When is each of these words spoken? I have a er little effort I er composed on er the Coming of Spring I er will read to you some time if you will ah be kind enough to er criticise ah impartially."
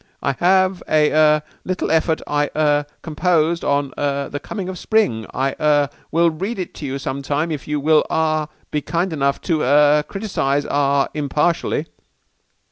I 0.23 0.31
have 0.39 0.81
a 0.89 1.11
er 1.11 1.43
little 1.63 1.91
effort 1.91 2.23
I 2.25 2.49
er 2.55 2.87
composed 3.03 3.63
on 3.63 3.93
er 3.99 4.29
the 4.29 4.39
Coming 4.39 4.67
of 4.67 4.79
Spring 4.79 5.27
I 5.31 5.53
er 5.59 5.91
will 6.11 6.31
read 6.31 6.73
to 6.73 6.85
you 6.87 6.97
some 6.97 7.21
time 7.21 7.51
if 7.51 7.67
you 7.67 7.79
will 7.79 8.03
ah 8.09 8.47
be 8.71 8.81
kind 8.81 9.13
enough 9.13 9.41
to 9.41 9.61
er 9.61 10.01
criticise 10.07 10.65
ah 10.67 11.07
impartially." 11.13 11.85